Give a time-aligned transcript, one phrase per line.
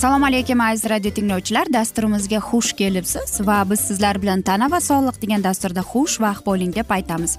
[0.00, 1.66] assalomu alaykum aziz radio tinglovchilar.
[1.72, 6.70] Dasturimizga xush kelibsiz va biz sizlar bilan tana va sog'liq degan dasturda xush vaqt bo'ling
[6.76, 7.32] deb aytamiz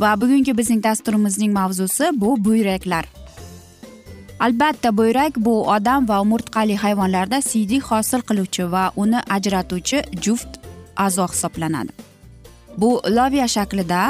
[0.00, 3.06] va bugungi bizning dasturimizning mavzusi bu buyraklar.
[4.40, 10.60] Albatta buyrak bu odam va umurtqali hayvonlarda siydik hosil qiluvchi va uni ajratuvchi juft
[10.96, 11.92] a'zo hisoblanadi.
[12.80, 14.02] Bu loviya shaklida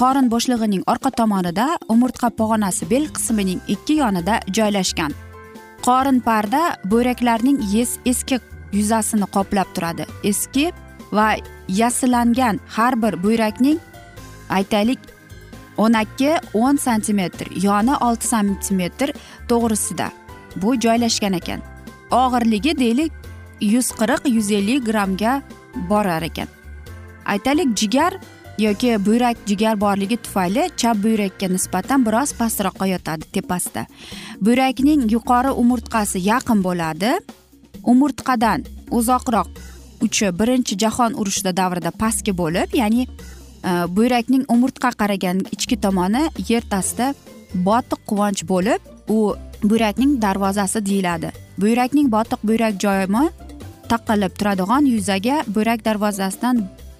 [0.00, 1.66] qorin bo'shlig'ining orqa tomonida
[1.96, 5.12] umurtqa pog'onasi bel qismining ikki yonida joylashgan.
[5.82, 8.38] Qorin parda buyraklarning yes eski
[8.72, 10.06] yuzasini qoplab turadi.
[10.24, 10.70] Eski
[11.12, 11.36] va
[11.68, 13.78] yassilangan har bir buyrakning
[14.48, 14.98] aytaylik
[15.76, 19.12] o'n ikki o'n santimetr yoni olti santimetr
[19.48, 20.10] to'g'risida.
[20.56, 21.60] Bu joylashgan ekan.
[22.10, 23.12] Og'irligi deylik
[23.60, 25.42] yuz qirq yuz ellik grammga
[25.90, 26.48] borar ekan.
[27.26, 28.18] Aytaylik jigar
[28.58, 33.86] yoki buyrak jigar borligi tufayli chap buyrakka nisbatan biroz pastroqqa yotadi tepasida.
[34.40, 37.12] Buyrakning yuqori umurtqasi yaqin bo'ladi.
[37.92, 39.48] Umurtqadan uzoqroq
[40.02, 46.62] uchi birinchi jahon urushida davrida pastki bo'lib ya'ni e, buyrakning umurtqa qaragan ichki tomoni yer
[46.72, 47.14] tastida
[47.68, 51.32] botiq quvonch bo'lib u buyrakning darvozasi deyiladi.
[51.62, 53.24] Buyrakning botiq buyrak joyimi
[53.92, 56.56] taqilib turadigan yuzaga buyrak darvozasidan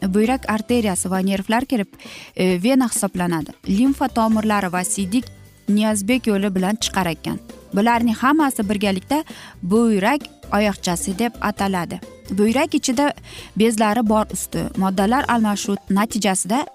[0.09, 1.89] buyrak arteriyasi va nervlar kirib
[2.37, 3.51] e, vena hisoblanadi.
[3.69, 5.25] Limfa tomirlari va siydik
[5.69, 7.39] niyozbek yo'li bilan chiqar ekan
[7.75, 9.25] bularning hammasi birgalikda
[9.63, 10.21] buyrak
[10.53, 12.01] oyoqchasi deb ataladi.
[12.31, 13.13] Buyrak ichida
[13.57, 14.65] bezlari bor usti.
[14.77, 16.67] Moddalar almashuv natijasida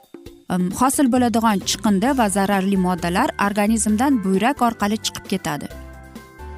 [0.80, 5.68] hosil bo'ladigan chiqindi va zararli moddalar organizmdan buyrak orqali chiqib ketadi.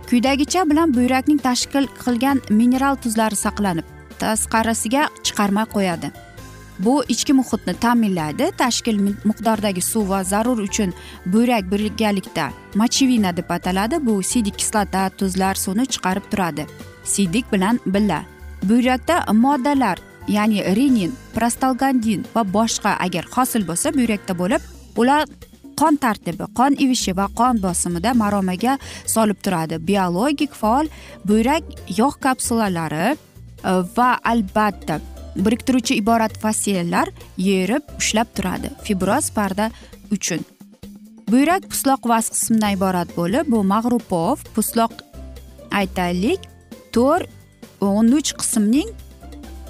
[0.10, 3.86] Quyidagicha bilan buyrakning tashkil qilgan mineral tuzlari saqlanib
[4.20, 6.08] tasqarisiga chiqarmay qo'yadi.
[6.80, 10.94] Bu ichki muhitni ta'minlaydi tashkil miqdordagi suv va zarur uchun
[11.26, 14.06] buyrak birgalikda mochevina deb ataladi.
[14.06, 16.66] Bu siydik kislota tuzlar suvni chiqarib turadi.
[17.04, 18.24] Siydik bilan birga.
[18.64, 19.98] Buyrakda moddalar
[20.28, 24.62] ya'ni renin prostalgandin va boshqa agar hosil bo'lsa buyrakda bo'lib
[24.98, 25.26] ular
[25.80, 29.76] qon tartibi qon ivishi va qon bosimida maromaga solib turadi.
[29.90, 30.86] Biologik faol
[31.30, 31.64] buyrak
[32.00, 35.00] yog' kapsulalari e, va albatta
[35.36, 39.72] biriktiruvchi iborat fasiyellar yerib ushlab turadi fibroz parda
[40.12, 40.46] uchun.
[41.32, 44.94] Buyrak pusloq vas qismidan iborat bo'lib bu mag'rupov pusloq
[45.72, 46.42] aytaylik
[46.96, 47.30] to'rt
[47.82, 48.90] o'n uch qismning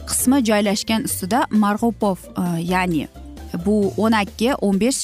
[0.10, 3.08] qismi joylashgan ustida marg'upov e, ya'ni
[3.66, 5.02] bu o'n ikki o'n besh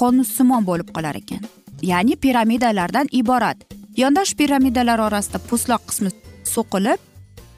[0.00, 1.42] qonussimon bo'lib qolar ekan.
[1.82, 3.58] Ya'ni piramidalardan iborat.
[3.96, 6.10] Yondosh piramidalar orasida pusloq qismi
[6.54, 7.00] so'qilib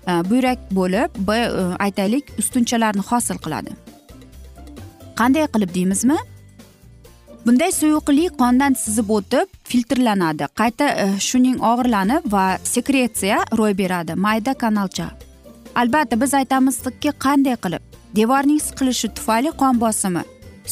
[0.07, 1.49] Э, buyrak bo'lib b e,
[1.85, 3.73] aytaylik ustunchalarni hosil qiladi.
[5.19, 6.19] Qanday qilib deymizmi?
[7.47, 10.47] Bunday suyuqlik qondan sizib o'tib filtrlanadi.
[10.61, 12.45] Qayta e, shuning og'irlanib va
[12.75, 14.15] sekretsiya ro'y beradi.
[14.27, 15.09] Mayda kanalcha.
[15.75, 17.83] Albatta biz aytamizki qanday qilib?
[18.19, 20.23] Devorning siqilishi tufayli qon bosimi.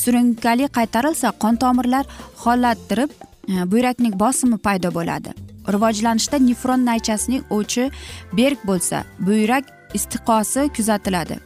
[0.03, 2.07] Surunkali qaytarilsa qon tomirlar
[2.45, 3.11] holattirib
[3.51, 5.44] e, buyrakning bosimi paydo bo'ladi.
[5.73, 7.91] Rivojlanishda nefron naychasining o'chi
[8.33, 9.65] berk bo'lsa buyrak
[9.95, 11.39] istiqosi kuzatiladi.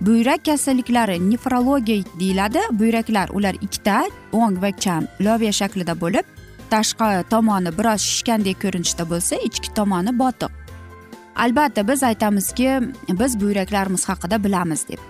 [0.00, 2.60] Buyrak kasalliklari nefrologiya deyiladi.
[2.72, 6.26] Buyraklar ular ikkita o'ng va chap loviya shaklida bo'lib
[6.70, 10.50] tashqi tomoni biroz shishgandek ko'rinishda bo'lsa ichki tomoni botiq.
[11.36, 12.68] Albatta biz aytamizki
[13.20, 15.00] biz buyraklarimiz haqida bilamiz deb.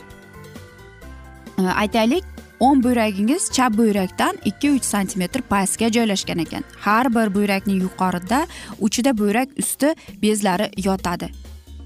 [1.83, 2.25] Aytaylik
[2.63, 6.65] o'ng buyragingiz chap buyrakdan ikki uch santimetr pastga joylashgan ekan.
[6.81, 8.47] Har bir buyrakning yuqorida
[8.81, 11.31] uchida buyrak usti bezlari yotadi.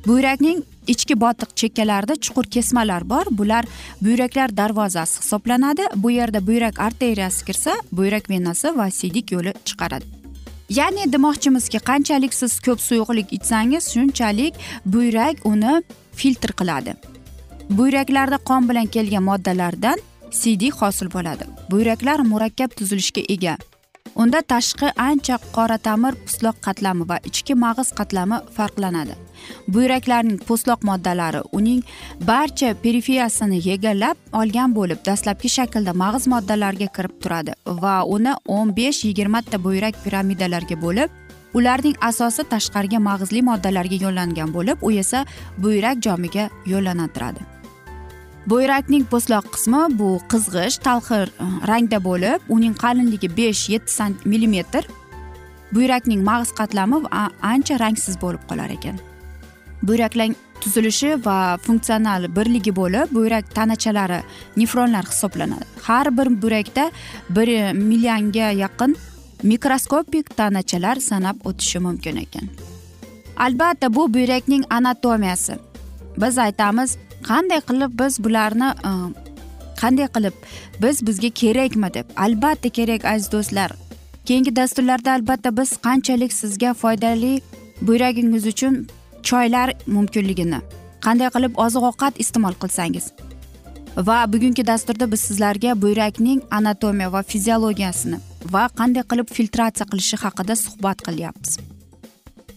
[0.06, 3.24] Buyrakning ichki botiq chekkalarida chuqur kesmalar bor.
[3.30, 3.64] Bular
[4.02, 5.82] buyraklar darvozasi hisoblanadi.
[5.96, 10.04] Bu yerda buyrak arteriyasi kirsa buyrak venasi va siydik yo'li chiqaradi.
[10.68, 14.54] Ya'ni demoqchimizki qanchalik siz ko'p suyuqlik ichsangiz shunchalik
[14.86, 15.82] buyrak uni
[16.12, 16.94] filtr qiladi.
[17.70, 19.98] Buyraklarda qon bilan kelgan moddalardan
[20.30, 21.44] siydik hosil bo'ladi.
[21.70, 23.56] Buyraklar murakkab tuzilishga ega.
[24.16, 29.14] Unda tashqi ancha qora tamir pustloq qatlami va ichki mag'iz qatlami farqlanadi.
[29.74, 31.82] Buyraklarning po'stloq moddalari uning
[32.30, 37.52] barcha perifiyasini egallab olgan bo'lib dastlabki shaklda mag'iz moddalariga kirib turadi
[37.82, 41.10] va uni o'n besh yigirmata buyrak piramidalarga bo'lib
[41.58, 45.26] ularning asosi tashqariga mag'izli moddalarga yo'llangan bo'lib u esa
[45.58, 47.55] buyrak jomiga yo'llantiradi.
[48.46, 54.84] Buyrakning po'stloq qismi bu qizg'ish talxir e, rangda bo'lib uning qalinligi besh yetti millimetr.
[55.74, 57.02] Buyrakning mag'iz qatlami
[57.42, 58.98] ancha rangsiz bo'lib qolar ekan.
[59.82, 64.20] Buyraklang tuzilishi va funksional birligi bo'lib buyrak tanachalari
[64.56, 65.66] nefronlar hisoblanadi.
[65.82, 66.90] Har bir buyrakda
[67.30, 68.96] bir millionga yaqin
[69.42, 72.46] mikroskopik tanachalar sanab o'tishi mumkin ekan.
[73.36, 75.54] Albatta bu buyrakning anatomiyasi.
[76.16, 76.96] Biz aytamiz
[77.28, 78.92] qanday qilib biz bularni e,
[79.80, 80.34] qanday qilib
[80.82, 83.70] biz bizga kerakmi deb albatta kerak aziz do'stlar.
[84.26, 87.40] Keyingi dasturlarda albatta biz qanchalik sizga foydali
[87.80, 88.86] buyragingiz uchun
[89.22, 90.60] choylar mumkinligini
[91.06, 93.06] qanday qilib oziq ovqat iste'mol qilsangiz
[94.08, 98.18] va bugungi dasturda biz sizlarga buyrakning anatomiya va fiziologiyasini
[98.54, 101.75] va qanday qilib filtratsiya qilishi haqida suhbat qilyapmiz.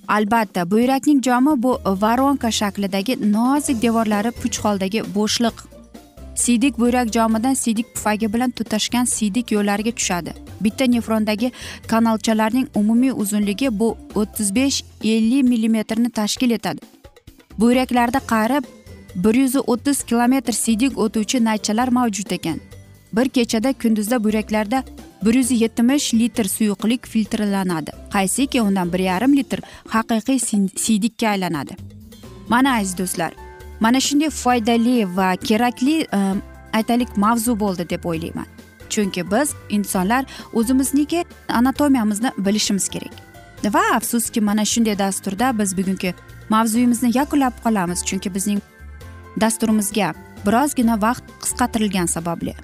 [0.10, 5.58] Albatta buyrakning jomi bu voronka shaklidagi nozik devorlari puch holdagi bo'shliq.
[6.36, 10.34] Siydik buyrak jomidan siydik pufagi bilan tutashgan siydik yo'llariga tushadi.
[10.62, 11.52] Bitta nefrondagi
[11.88, 16.80] kanalchalarning umumiy uzunligi bu o'ttiz besh ellik millimetrni tashkil etadi.
[17.58, 18.64] Buyraklarda qarib
[19.16, 22.60] bir yuz o'ttiz kilometr siydik o'tuvchi naychalar mavjud ekan.
[23.14, 24.84] Bir kechada kunduzda buyraklarda
[25.26, 27.92] bir yuz yetmish litr suyuqlik filtrlanadi.
[28.14, 30.40] Qaysiki undan bir yarim litr haqiqiy
[30.76, 31.76] siydikka aylanadi.
[32.50, 33.34] Mana aziz do'stlar
[33.80, 36.40] mana shunday foydali va kerakli ehm,
[36.74, 38.46] aytaylik mavzu bo'ldi deb o'ylayman.
[38.90, 43.14] Chunki biz insonlar o'zimizniki anatomiyamizni bilishimiz kerak.
[43.74, 46.14] Va afsuski mana shunday dasturda biz bugungi
[46.50, 48.06] mavzuyimizni yakunlab qolamiz.
[48.06, 48.62] Chunki bizning
[49.42, 50.14] dasturimizga
[50.46, 52.56] birozgina vaqt qisqartirilgani sababli.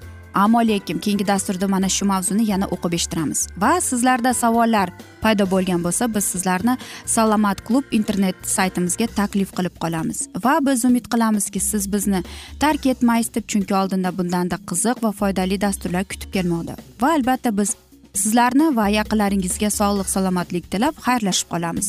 [0.42, 3.40] Ammo lekin keyingi dasturda mana shu mavzuni yana o'qib eshittiramiz.
[3.62, 4.92] Va sizlarda savollar
[5.24, 6.74] paydo bo'lgan bo'lsa biz sizlarni
[7.14, 10.18] salomat klub internet saytimizga taklif qilib qolamiz.
[10.44, 12.22] Va biz umid qilamizki siz bizni
[12.64, 16.76] tark etmaysiz deb chunki oldinda bundanda qiziq va foydali dasturlar kutib kelmoqda.
[17.02, 17.76] Va albatta biz
[18.22, 21.88] sizlarni va yaqinlaringizga sog'lik salomatlik tilab xayrlashib qolamiz.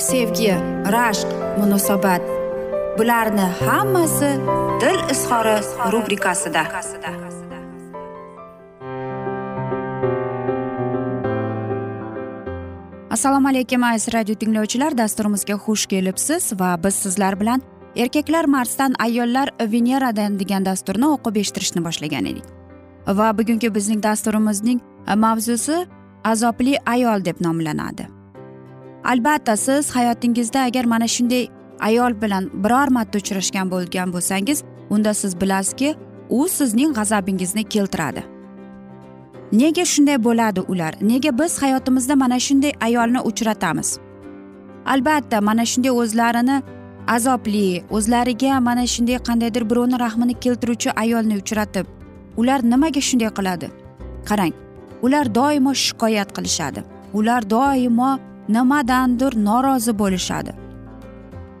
[0.00, 0.52] sevgi
[0.94, 1.28] rashq
[1.58, 2.22] munosabat.
[2.98, 4.30] Bularni hammasi
[4.80, 5.56] dil izhori
[5.92, 6.62] rubrikasida.
[13.10, 14.98] Assalomu alaykum aziz radio tinglovchilar.
[14.98, 17.62] Dasturimizga xush kelibsiz va biz sizlar bilan
[17.96, 22.46] erkaklar marsdan ayollar veneradan degan dasturni o'qib eshittirishni boshlagan edik.
[23.06, 24.80] Va bugungi bizning dasturimizning
[25.16, 25.84] mavzusi
[26.24, 28.19] azobli ayol deb nomlanadi.
[29.04, 31.48] Albatta siz hayotingizda agar mana shunday
[31.80, 35.94] ayol bilan biror marta uchrashgan bo'lgan bo'lsangiz unda siz bilasizki
[36.28, 38.22] u sizning g'azabingizni keltiradi.
[39.52, 40.94] Nega shunday bo'ladi ular?
[41.00, 43.98] Nega biz hayotimizda mana shunday ayolni uchratamiz?
[44.86, 46.62] Albatta mana shunday o'zlarini
[47.08, 51.86] azobli o'zlariga mana shunday qandaydir birovni rahmini keltiruvchi ayolni uchratib
[52.36, 53.68] ular nimaga shunday qiladi?
[54.28, 54.52] Qarang
[55.02, 56.80] ular doimo shikoyat qilishadi.
[57.12, 58.10] Ular doimo
[58.56, 60.52] nimadandir norozi bo'lishadi.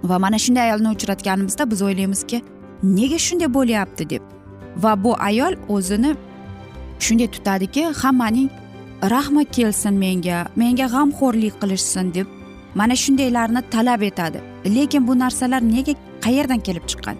[0.08, 2.42] Va mana shunday ayolni uchratganimizda biz o'ylaymizki
[2.82, 4.22] nega shunday bo'lyapti deb.
[4.82, 6.16] Va bu ayol o'zini
[7.04, 8.50] shunday tutadiki hammaning
[9.14, 12.26] rahmi kelsin menga menga g'amxo'rlik qilishsin deb
[12.74, 14.40] mana shundaylarni talab etadi.
[14.76, 15.94] Lekin bu narsalar nega
[16.24, 17.16] qayerdan kelib chiqqan?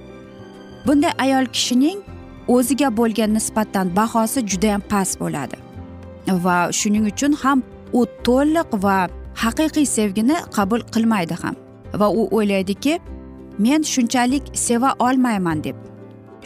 [0.86, 1.98] Bunday ayol kishining
[2.48, 5.56] o'ziga bo'lgan nisbatan bahosi judayam past bo'ladi.
[6.44, 7.58] Va shuning uchun ham
[7.92, 8.98] u to'liq va
[9.42, 11.54] haqiqiy sevgini qabul qilmaydi ham.
[12.00, 12.98] Va u o'ylaydiki
[13.58, 15.76] men shunchalik seva olmayman deb.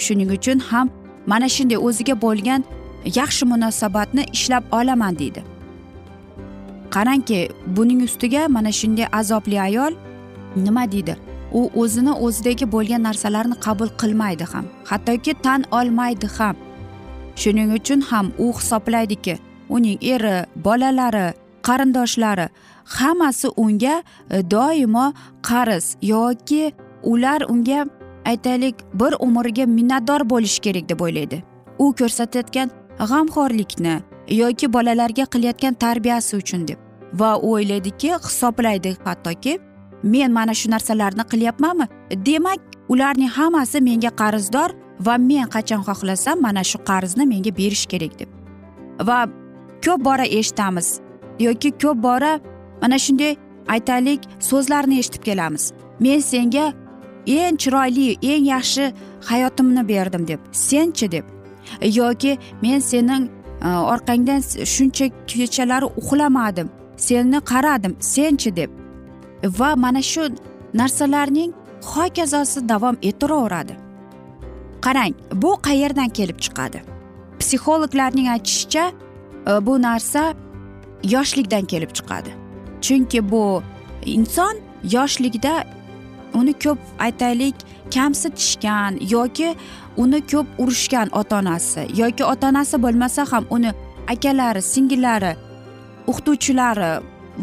[0.05, 0.91] Shuning uchun ham
[1.27, 2.65] mana shunday o'ziga bo'lgan
[3.19, 5.43] yaxshi munosabatni ishlab olaman deydi.
[6.95, 7.39] Qarangki
[7.77, 9.93] buning ustiga mana shunday azobli ayol
[10.57, 11.17] nima deydi?
[11.59, 16.57] U o'zini o'zidagi bo'lgan narsalarni qabul qilmaydi ham hattoki tan olmaydi ham.
[17.37, 19.35] Shuning uchun ham u hisoblaydiki
[19.69, 20.37] uning eri
[20.67, 21.29] bolalari
[21.69, 22.49] qarindoshlari.
[22.97, 23.97] Hammasi unga
[24.31, 25.07] e, doimo
[25.49, 27.87] qarz yoki ular unga
[28.25, 31.43] aytaylik bir umrga minnatdor bo'lishi kerak deb o'ylaydi.
[31.79, 32.71] U ko'rsatayotgan
[33.11, 33.95] g'amxo'rlikni
[34.43, 36.79] yoki bolalarga qilayotgan tarbiyasi uchun deb.
[37.21, 39.59] Va u o'ylaydiki hisoblaydi hattoki
[40.03, 41.87] men mana shu narsalarni qilyapmanmi?
[42.27, 44.71] Demak ularning hammasi menga qarzdor
[45.07, 48.29] va men qachon xohlasam mana shu qarzni menga berish kerak deb.
[49.09, 49.19] Va
[49.85, 51.04] ko'p bora eshitamiz
[51.39, 52.41] yoki ko'p bora
[52.83, 53.37] mana shunday
[53.69, 55.73] aytaylik so'zlarni eshitib kelamiz.
[56.01, 56.73] Men senga
[57.27, 58.93] eng chiroyli eng yaxshi
[59.29, 61.25] hayotimni berdim deb senchi deb
[61.83, 63.29] yoki men sening
[63.63, 64.41] e, orqangdan
[64.75, 68.71] shuncha kechalari uxlamadim seni qaradim senchi deb.
[69.45, 70.23] Va mana shu
[70.75, 73.75] narsalarning hokazosi davom etaveradi
[74.85, 76.81] qarang bu qayerdan kelib chiqadi?
[77.39, 78.85] Psixologlarning aytishicha
[79.49, 80.35] e, bu narsa
[81.15, 82.31] yoshlikdan kelib chiqadi.
[82.81, 83.63] Chunki bu
[84.07, 84.55] inson
[84.97, 85.65] yoshlikda
[86.35, 87.55] uni ko'p aytaylik
[87.95, 89.55] kamsitishgan yoki
[89.97, 93.71] uni ko'p urishgan ota onasi yoki ota onasi bo'lmasa ham uni
[94.13, 95.33] akalari singillari
[96.11, 96.93] o'qituvchilari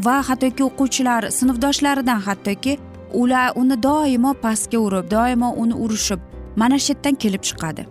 [0.06, 2.78] va hattoki o'quvchilar sinfdoshlaridan hattoki
[3.22, 6.20] ular uni doimo pastga urib doimo uni urishib
[6.56, 7.84] mana shu yerdan kelib chiqadi.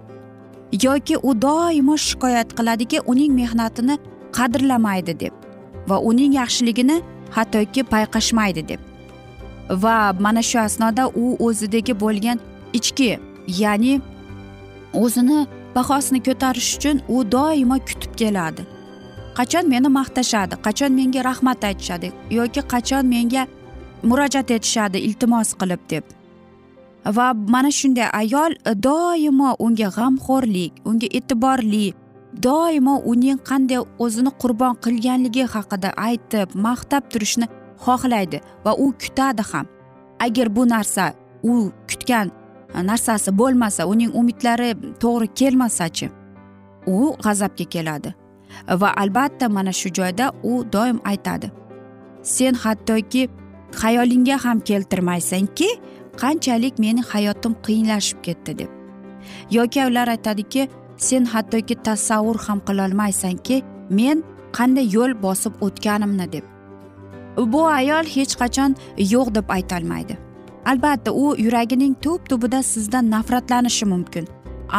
[0.86, 3.98] Yoki u doimo shikoyat qiladiki uning mehnatini
[4.36, 5.39] qadrlamaydi deb.
[5.90, 6.96] Va uning yaxshiligini
[7.36, 8.80] hattoki payqashmaydi deb.
[9.82, 12.38] Va mana shu asnoda u o'zidagi bo'lgan
[12.78, 13.10] ichki
[13.62, 13.94] ya'ni
[15.02, 15.38] o'zini
[15.74, 18.62] bahosini ko'tarish uchun u doimo kutib keladi.
[19.38, 23.46] Qachon meni maqtashadi qachon menga rahmat aytishadi yoki qachon menga
[24.08, 26.04] murojaat etishadi iltimos qilib deb.
[27.16, 28.52] Va mana shunday ayol
[28.86, 31.86] doimo unga g'amxo'rlik unga e'tiborli
[32.32, 37.46] doimo uning qanday o'zini qurbon qilganligi haqida aytib maqtab turishni
[37.84, 39.66] xohlaydi va u kutadi ham.
[40.26, 42.30] Agar bu narsa u kutgan
[42.74, 44.70] e, narsasi bo'lmasa uning umidlari
[45.02, 46.10] to'g'ri kelmasachi
[46.86, 48.14] u g'azabga keladi.
[48.80, 51.50] Va albatta mana shu joyda u doim aytadi
[52.22, 53.28] sen hattoki
[53.80, 55.68] xayolingga ham keltirmaysanki
[56.22, 58.70] qanchalik mening hayotim qiyinlashib ketdi deb.
[59.50, 60.68] Yoki ular aytadiki
[61.06, 63.62] sen hattoki tasavvur ham qilolmaysanki
[63.98, 64.24] men
[64.56, 66.44] qanday yo'l bosib o'tganimni deb.
[67.52, 68.76] Bu ayol hech qachon
[69.12, 70.18] yo'q deb aytolmaydi.
[70.70, 74.28] Albatta u yuragining tub tubida sizdan nafratlanishi mumkin.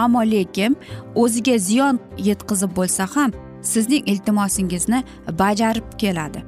[0.01, 0.75] Ammo lekin
[1.16, 3.32] o'ziga ziyon yetkazib bo'lsa ham
[3.72, 5.04] sizning iltimosingizni
[5.40, 6.44] bajarib keladi.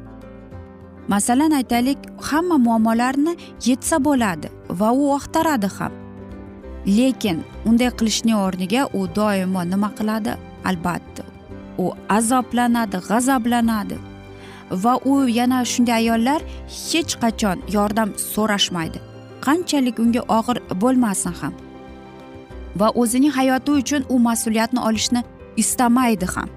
[1.08, 1.98] Masalan aytaylik
[2.30, 6.03] hamma muammolarni yetsa bo'ladi va u axtaradi ham.
[6.88, 10.34] Lekin unday qilishni o'rniga u doimo nima qiladi?
[10.66, 11.24] Albatta
[11.78, 13.98] u azoblanadi g'azablanadi
[14.72, 16.42] va u yana shunday ayollar
[16.90, 19.00] hech qachon yordam so'rashmaydi.
[19.46, 21.54] Qanchalik unga og'ir bo'lmasin ham.
[22.80, 25.22] Va o'zining hayoti uchun u mas'uliyatni olishni
[25.58, 26.50] istamaydi ham.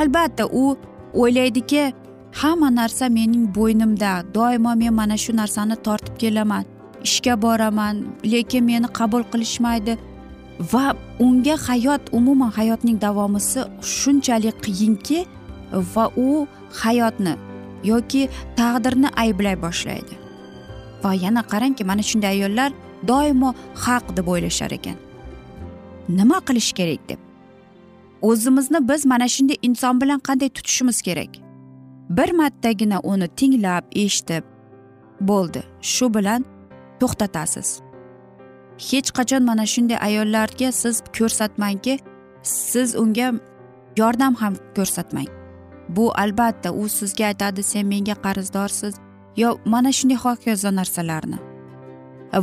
[0.00, 0.76] Albatta u
[1.22, 1.92] o'ylaydiki
[2.40, 4.12] hamma narsa mening bo'ynimda.
[4.34, 6.64] Doimo men mana shu narsani tortib kelaman.
[7.06, 7.94] Ishga boraman
[8.32, 9.94] lekin meni qabul qilishmaydi
[10.72, 10.84] va
[11.26, 13.60] unga hayot umuman hayotning davomisi
[13.96, 15.18] shunchalik qiyinki
[15.94, 16.46] va u
[16.82, 17.34] hayotni
[17.84, 20.14] yoki taqdirni ayblay boshlaydi.
[21.02, 22.70] Va yana qarangki mana shunday ayollar
[23.10, 24.96] doimo haq deb o'ylashar ekan.
[26.08, 27.20] Nima qilish kerak deb?
[28.22, 31.32] O'zimizni biz mana shunday inson bilan qanday tutishimiz kerak?
[32.10, 34.44] Bir martagina uni tinglab eshitib
[35.20, 35.62] bo'ldi.
[35.82, 36.44] Shu bilan
[37.00, 37.68] to'xtatasiz.
[38.88, 41.98] Hech qachon mana shunday ayollarga siz ko'rsatmangki
[42.42, 43.28] siz unga
[44.00, 45.28] yordam ham ko'rsatmang.
[45.88, 48.94] Bu albatta u sizga aytadi sen menga qarzdorsiz
[49.36, 51.38] yo mana shunday hokazo narsalarni.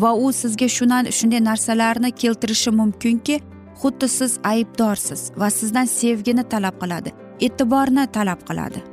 [0.03, 3.35] Va u sizga shuna shunday narsalarni keltirishi mumkinki
[3.81, 7.09] xuddi siz aybdorsiz va sizdan sevgini talab qiladi
[7.45, 8.92] e'tiborni talab qiladi.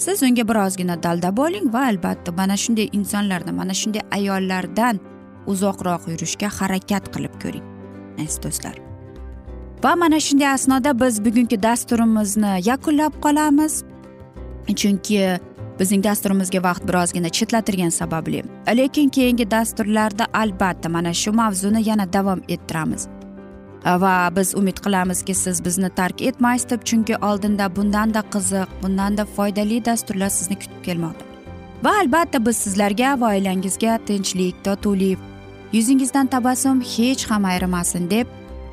[0.00, 5.00] Siz unga birozgina dalda bo'ling va albatta mana shunday insonlardan mana shunday ayollardan
[5.52, 7.66] uzoqroq yurishga harakat qilib ko'ring
[8.22, 8.76] aziz do'stlar.
[9.84, 13.74] Va mana shunday asnoda biz bugungi dasturimizni yakunlab qolamiz.
[14.80, 15.20] Chunki
[15.80, 18.42] bizning dasturimizga vaqt birozgina chetlatilgani sababli
[18.80, 23.08] lekin keyingi dasturlarda albatta mana shu mavzuni yana davom ettiramiz.
[23.84, 29.84] Va biz umid qilamizki siz bizni tark etmaysiz deb chunki oldinda bundanda qiziq bundanda foydali
[29.84, 31.24] dasturlar sizni kutib kelmoqda.
[31.84, 35.18] Va albatta biz sizlarga va oilangizga tinchlik totuvlik
[35.72, 38.26] yuzingizdan tabassum hech ham ayrimasin deb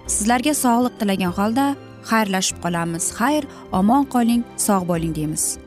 [0.07, 1.75] sizlarga sog'liq tilagan holda
[2.09, 3.05] xayrlashib qolamiz.
[3.19, 5.66] Xayr omon qoling sog' bo'ling deymiz.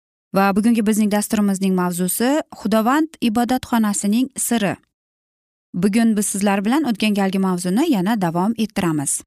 [0.35, 4.75] Va bugungi bizning dasturimizning mavzusi xudovand ibodatxonasining siri.
[5.73, 9.21] Bugun biz sizlar bilan o'tgan galgi mavzuni yana davom ettiramiz.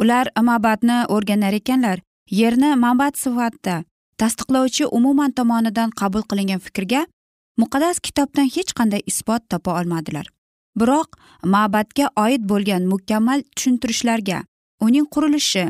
[0.00, 3.84] Ular ma'batni o'rganar ekanlar yerni ma'bat sifatida
[4.20, 7.06] tasdiqlovchi umuman tomonidan qabul qilingan fikrga
[7.60, 10.26] muqaddas kitobdan hech qanday isbot topa olmadilar.
[10.80, 11.08] Biroq
[11.44, 14.38] ma'batga oid bo'lgan mukammal tushuntirishlarga
[14.86, 15.64] uning qurilishi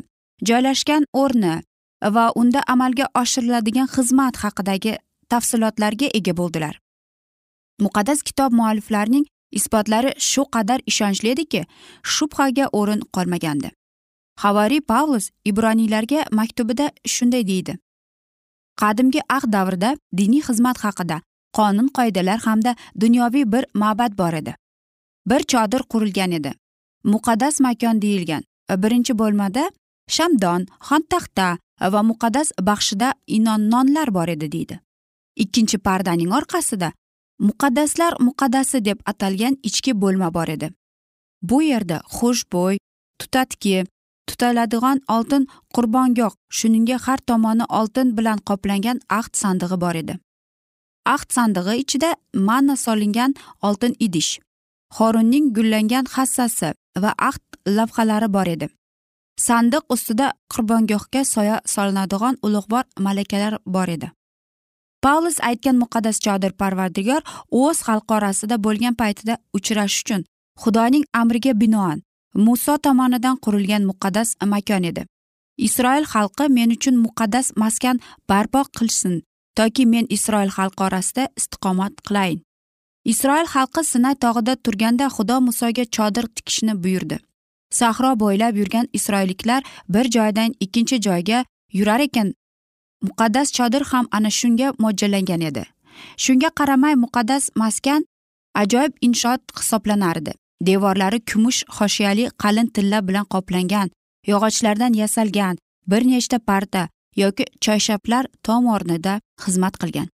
[0.49, 1.55] joylashgan o'rni
[2.03, 4.97] va unda amalga oshiriladigan xizmat haqidagi
[5.29, 6.81] tafsilotlarga ega bo'ldilar.
[7.81, 11.67] Muqaddas kitob mualliflarining isbotlari shu qadar ishonchli ediki
[12.15, 13.71] shubhaga o'rin qolmagandi.
[14.43, 17.79] Havariy pavlus ibroniylarga maktubida shunday deydi
[18.81, 21.21] qadimgi ahd davrida diniy xizmat haqida
[21.59, 24.55] qonun qoidalar hamda dunyoviy bir ma'bad bor edi.
[25.31, 26.53] Bir chodir qurilgan edi.
[27.13, 28.43] Muqaddas makon deyilgan
[28.83, 29.65] birinchi bo'lmada
[30.17, 31.49] shamdon xontaxta
[31.93, 33.09] va muqaddas baxshida
[33.73, 34.81] nonlar bor edi deydi.
[35.37, 36.93] Ikkinchi pardaning orqasida
[37.49, 40.69] muqaddaslar muqaddasi deb atalgan ichki bo'lma bor edi.
[41.43, 42.77] Bu yerda xushbo'y
[43.19, 43.87] tutatki
[44.29, 50.15] tutaladigan oltin qurbongoh shuningdek har tomoni oltin bilan qoplangan ahd sandig'i bor edi.
[51.15, 52.11] Ahd sandig'i ichida
[52.49, 54.33] manna solingan oltin idish
[54.97, 56.69] xorunning gullangan hassasi
[57.03, 57.45] va ahd
[57.77, 58.69] lavhalari bor edi.
[59.47, 64.09] Sandiq ustida qurbongohga soya solinadigan ulug'vor malakalar bor edi.
[65.05, 67.23] Pavlus aytgan muqaddas chodir parvardigor
[67.61, 70.23] o'z xalqi orasida bo'lgan paytida uchrashish uchun
[70.63, 72.03] xudoning amriga binoan
[72.47, 75.03] muso tomonidan qurilgan muqaddas makon edi.
[75.67, 77.97] Isroil xalqi men uchun muqaddas maskan
[78.29, 79.15] barpo qilsin
[79.57, 82.41] toki men isroil xalqi orasida istiqomat qilayin.
[83.13, 87.17] Isroil xalqi sinay tog'ida turganda xudo musoga chodir tikishni buyurdi.
[87.71, 92.35] Sahro bo'ylab yurgan isroilliklar bir joydan ikkinchi joyga yurar ekan.
[93.03, 95.65] Muqaddas chodir ham ana shunga mo'ljallangan edi.
[96.17, 98.07] Shunga qaramay muqaddas maskan
[98.55, 103.91] ajoyib inshoot hisoblanardi devorlari kumush hoshiyali qalin tilla bilan qoplangan
[104.27, 110.09] yog'ochlardan yasalgan bir nechta parta yoki choyshablar tom o'rnida xizmat qilgan.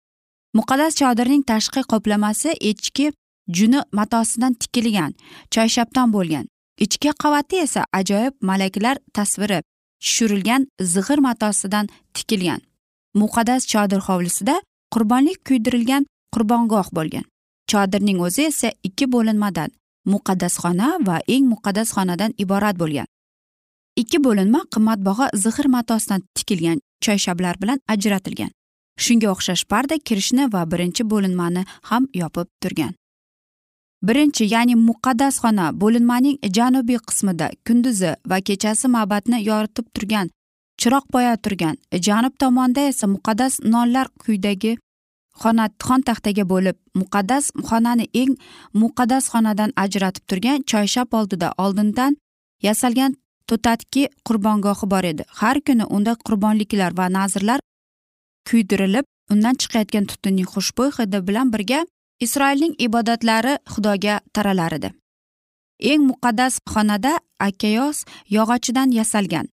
[0.55, 3.13] Muqaddas chodirning tashqi qoplamasi echki
[3.57, 5.15] juni matosidan tikilgan
[5.55, 6.47] choyshabdan bo'lgan.
[6.79, 9.63] Ichki qavati esa ajoyib malaklar tasviri
[10.01, 12.61] tushirilgan zig'ir matosidan tikilgan.
[13.15, 14.55] Muqaddas chodir hovlisida
[14.95, 17.25] qurbonlik kuydirilgan qurbongoh bo'lgan.
[17.71, 19.71] Chodirning o'zi esa ikki bo'linmadan
[20.13, 23.07] muqaddasxona va eng muqaddas xonadan iborat bo'lgan.
[23.97, 28.51] Ikki bo'linma qimmatbaho zig'ir matosidan tikilgan choyshablar bilan ajratilgan.
[29.05, 32.93] Shunga o'xshash parda kirishni va birinchi bo'linmani ham yopib turgan.
[34.03, 40.27] Birinchi ya'ni muqaddas xona bo'linmaning janubiy qismida kunduzi va kechasi ma'batni yoritib turgan
[40.81, 44.73] chiroq poya turgan janub tomonda esa muqaddas nonlar quyidagi
[45.43, 48.33] xona xon taxtaga bo'lib muqaddas xonani eng
[48.83, 52.13] muqaddas xonadan ajratib turgan choyshab oldida oldindan
[52.67, 53.13] yasalgan
[53.49, 55.25] to'tatki qurbongohi bor edi.
[55.41, 57.61] Har kuni unda qurbonliklar va nazrlar
[58.49, 61.81] kuydirilib undan chiqayotgan tutunning xushbo'y hidi bilan birga
[62.25, 64.91] isroilning ibodatlari xudoga taralar edi.
[65.91, 67.13] Eng muqaddas xonada
[67.49, 68.05] akayos
[68.37, 69.47] yog'ochidan yasalgan.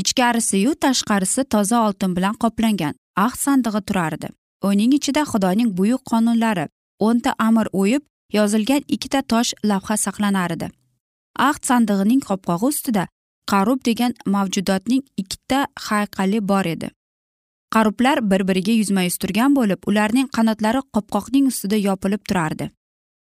[0.00, 4.28] Ichkarisiyu tashqarisi toza oltin bilan qoplangan ahd sandig'i turardi
[4.68, 6.66] uning ichida xudoning buyuk qonunlari
[7.06, 8.02] o'nta amr o'yib
[8.36, 10.68] yozilgan ikkita tosh lavha saqlanar edi.
[11.48, 13.04] Ahd sandig'ining qopqog'i ustida
[13.50, 16.88] qarub degan mavjudotning ikkita haykali bor edi.
[17.74, 22.70] Qarublar bir biriga yuzma yuz turgan bo'lib ularning qanotlari qopqoqning ustida yopilib turardi.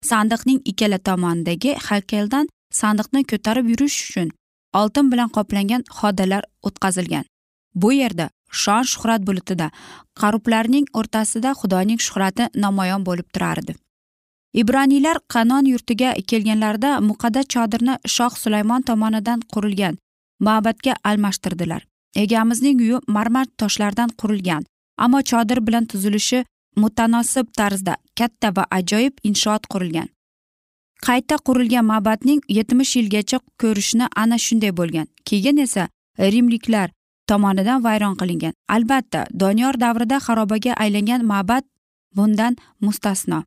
[0.09, 2.47] Sandiqning ikkala tomonidagi haykaldan
[2.81, 4.29] sandiqni ko'tarib yurish uchun
[4.81, 7.25] oltin bilan qoplangan xodalar o'tkazilgan.
[7.75, 8.29] Bu yerda
[8.61, 9.67] shon shuhrat bulutida
[10.21, 13.75] qarublarning o'rtasida xudoning shuhrati namoyon bo'lib turardi.
[14.61, 19.99] Ibroniylar qanon yurtiga kelganlarida muqaddas chodirni shoh sulaymon tomonidan qurilgan
[20.47, 21.88] ma'batga almashtirdilar.
[22.15, 24.63] Egamizning uyi marmar toshlardan qurilgan
[24.97, 26.45] ammo chodir bilan tuzilishi
[26.75, 30.07] mutanosib tarzda katta va ajoyib inshoot qurilgan.
[31.05, 35.07] Qayta qurilgan ma'batning yetmish yilgacha ko'rishni ana shunday bo'lgan.
[35.25, 35.87] Keyin esa
[36.19, 36.89] rimliklar
[37.27, 38.53] tomonidan vayron qilingan.
[38.75, 41.63] Albatta doniyor davrida xarobaga aylangan ma'bat
[42.15, 43.43] bundan mustasno.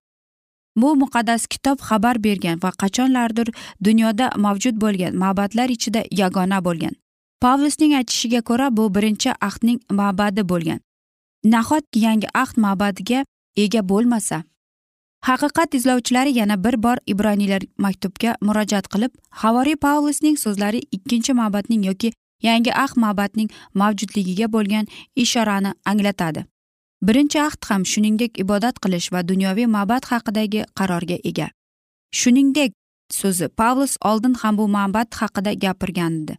[0.77, 3.48] Bu muqaddas kitob xabar bergan va qachonlardir
[3.87, 6.94] dunyoda mavjud bo'lgan ma'batlar ichida yagona bo'lgan.
[7.42, 10.81] Pavlusning aytishiga ko'ra bu birinchi ahdning ma'badi bo'lgan.
[11.44, 13.24] Nahotki yangi ahd ma'badiga
[13.62, 14.42] ega bo'lmasa?
[15.28, 22.12] Haqiqat izlovchilari yana bir bor ibroniylar maktubga murojaat qilib havoriy pavlusning so'zlari ikkinchi ma'badning yoki
[22.48, 24.87] yangi ahd ma'badning mavjudligiga bo'lgan
[25.24, 26.44] ishorani anglatadi.
[27.07, 31.50] Birinchi ahd ham shuningdek ibodat qilish va dunyoviy ma'bad haqidagi qarorga ega.
[32.20, 32.70] Shuningdek
[33.20, 36.38] so'zi pavlus oldin ham bu ma'bad haqida gapirgan edi.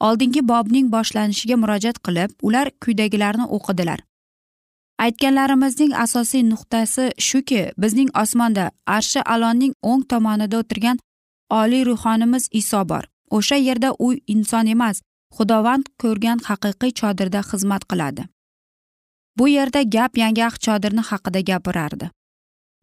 [0.00, 4.00] Oldingi bobning boshlanishiga murojaat qilib ular quyidagilarni o'qidilar.
[4.98, 10.98] Aytganlarimizning asosiy nuqtasi shuki bizning osmonda arshi alonning o'ng tomonida o'tirgan
[11.50, 13.04] oliy ruhonimiz iso bor.
[13.30, 15.02] O'sha yerda u inson emas
[15.36, 18.22] xudovand ko'rgan haqiqiy chodirda xizmat qiladi.
[19.38, 22.10] Bu yerda gap yangi ahd chodirni haqida gapirardi.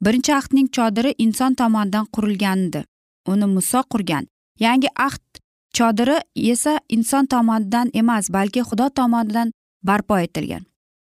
[0.04, 2.84] Birinchi ahdning chodiri inson tomonidan qurilgandi
[3.32, 4.28] uni muso qurgan.
[4.60, 5.22] Yangi ahd
[5.78, 9.52] chodiri esa inson tomonidan emas balki xudo tomonidan
[9.84, 10.64] barpo etilgan.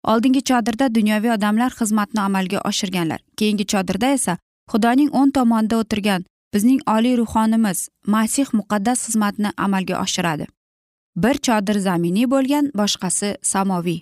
[0.05, 3.21] Oldingi chodirda dunyoviy odamlar xizmatni amalga oshirganlar.
[3.37, 4.39] Keyingi chodirda esa
[4.71, 10.47] xudoning o'ng tomonida o'tirgan bizning oliy ruhonimiz masih muqaddas xizmatni amalga oshiradi.
[11.17, 14.01] Bir chodir zaminiy bo'lgan boshqasi samoviy.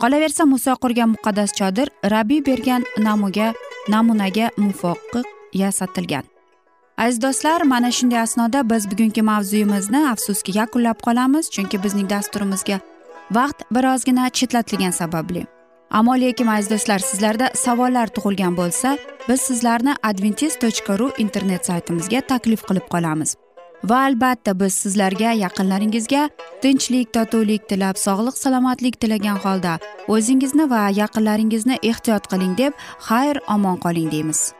[0.00, 3.48] Qolaversa muso qurgan muqaddas chodir rabbiy bergan namuga
[3.88, 6.24] namunaga muvofiq yasatilgan.
[7.00, 12.78] Aziz do'stlar mana shunday asnoda biz bugungi mavzuyimizni afsuski yakunlab qolamiz chunki bizning dasturimizga
[13.36, 15.46] vaqt birozgina chetlatilgani sababli.
[15.90, 22.20] Ammo lekin aziz do'stlar sizlarda savollar tug'ilgan bo'lsa biz sizlarni adventis tochka ru internet saytimizga
[22.20, 23.34] taklif qilib qolamiz.
[23.90, 26.22] Va albatta biz sizlarga yaqinlaringizga
[26.62, 32.72] tinchlik totuvlik tilab sog'lik salomatlik tilagan holda o'zingizni va yaqinlaringizni ehtiyot qiling deb
[33.08, 34.59] xayr omon qoling deymiz.